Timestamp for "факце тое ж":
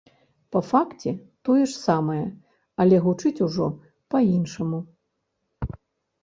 0.69-1.67